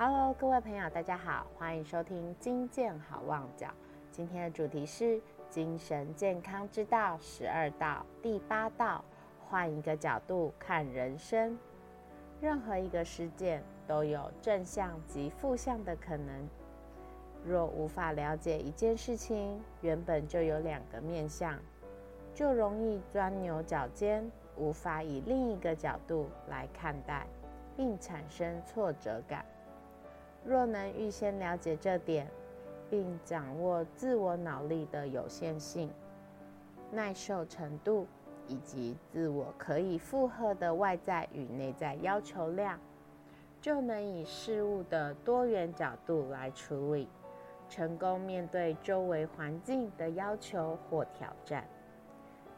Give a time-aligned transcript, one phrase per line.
[0.00, 3.66] Hello，各位朋友，大家好，欢迎收听金健好望角。
[4.12, 5.20] 今天的主题是
[5.50, 9.04] 精神健康之道十二道第八道，
[9.48, 11.58] 换一个角度看人生。
[12.40, 16.48] 任何一个事件都有正向及负向的可能。
[17.44, 21.58] 若无法了解一件事情原本就有两个面相，
[22.32, 27.26] 就容易钻牛角尖，无法以另一个角度来看待，
[27.76, 29.44] 并产生挫折感。
[30.48, 32.26] 若能预先了解这点，
[32.88, 35.90] 并掌握自我脑力的有限性、
[36.90, 38.06] 耐受程度
[38.46, 42.80] 以及自我可以负荷的外在与内在要求量，
[43.60, 47.06] 就能以事物的多元角度来处理。
[47.68, 51.68] 成功面对周围环境的要求或挑战。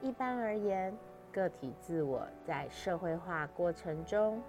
[0.01, 0.97] 一般而言，
[1.33, 4.41] 个体自我在社会化过程中，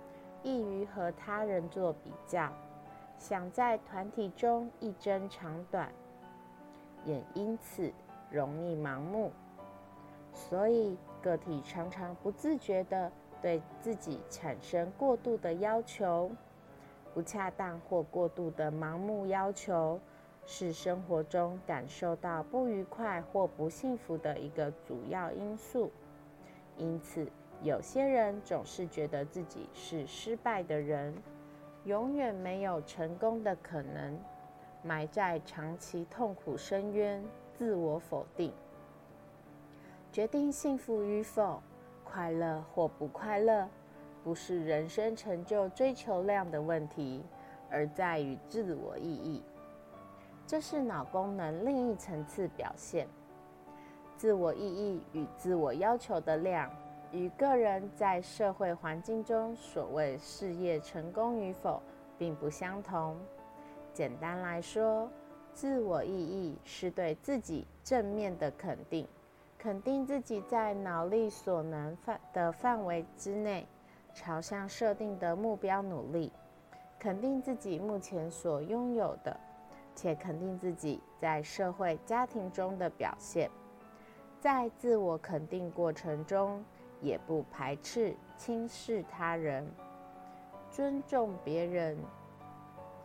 [0.43, 2.53] 易于和他人做比较，
[3.21, 5.93] 想在团体中一争长短，
[7.05, 7.93] 也因此
[8.31, 9.31] 容易盲目。
[10.33, 16.31] 所以，个体常常不自觉地对自己产生过度的要求，
[17.13, 19.99] 不恰当或过度的盲目要求。
[20.43, 25.91] 是生活中感受到不愉快或不幸福的一个主要因素。
[26.75, 27.31] 因此，
[27.61, 31.13] 有些人总是觉得自己是失败的人，
[31.85, 34.19] 永远没有成功的可能，
[34.83, 38.53] 埋在长期痛苦深渊，自我否定。
[40.11, 41.59] 决定幸福与否、
[42.03, 43.67] 快乐或不快乐，
[44.23, 47.23] 不是人生成就追求量的问题，
[47.69, 49.41] 而在于自我意义。
[50.45, 53.07] 这是脑功能另一层次表现。
[54.17, 56.69] 自我意义与自我要求的量，
[57.11, 61.81] 与个人在社会环境中所谓事业成功与否，
[62.17, 63.17] 并不相同。
[63.93, 65.09] 简单来说，
[65.53, 69.07] 自我意义是对自己正面的肯定，
[69.57, 73.67] 肯定自己在脑力所能范的范围之内，
[74.13, 76.31] 朝向设定的目标努力，
[76.97, 79.37] 肯定自己目前所拥有的。
[79.93, 83.51] 且肯定自己在社会家庭中的表现，
[84.39, 86.63] 在自我肯定过程中，
[87.01, 89.67] 也不排斥轻视他人，
[90.69, 91.97] 尊重别人，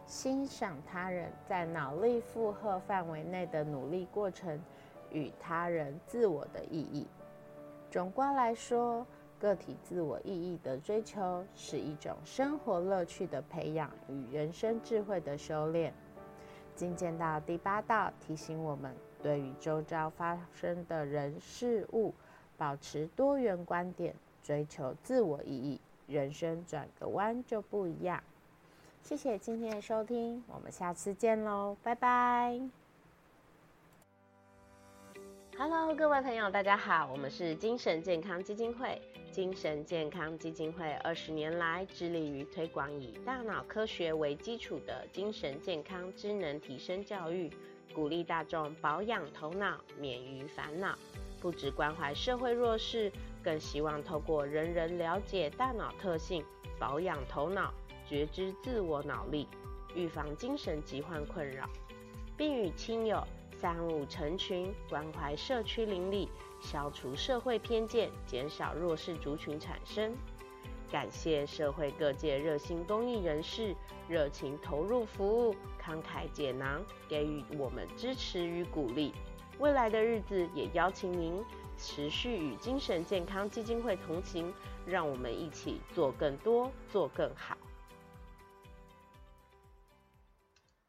[0.07, 4.61] 欣赏他人在脑力负荷范围内的努力过程
[5.11, 7.07] 与他人自我的意义。
[7.91, 9.07] 总观来说，
[9.39, 15.93] 个体自我意义的追求是一种生活乐趣的培养与人生智慧的修炼。
[16.75, 22.15] 进见到第八道，提醒我们对于周遭发生的人事物，
[22.57, 28.23] 保持多元观点，追求自我意义，人生转个弯就不一样。
[29.03, 32.61] 谢谢今天的收听，我们下次见喽，拜拜。
[35.59, 39.01] Hello，各位朋友，大家好，我们是精神健康基金会。
[39.33, 47.51] 精神健康基金会二十年来致力于推广以大脑科学为基础的精神健康智能提升教育，
[47.95, 50.97] 鼓励大众保养头脑，免于烦恼。
[51.47, 56.45] 不只关怀社会弱势，更希望透过人人了解大脑特性，
[56.77, 57.73] 保养头脑，
[58.05, 59.47] 觉知自我脑力，
[59.95, 61.69] 预防精神疾患困扰，
[62.37, 63.25] 并与亲友。
[63.53, 66.29] 三五成群，关怀社区邻里，
[66.61, 70.13] 消除社会偏见，减少弱势族群产生。
[70.91, 73.73] 感谢社会各界热心公益人士，
[74.09, 79.13] 热情投入服务，慷慨解囊，给予我们支持与鼓励。
[79.59, 81.43] 未来的日子，也邀请您
[81.79, 84.53] 持续与精神健康基金会同行，
[84.87, 87.57] 让我们一起做更多，做更好。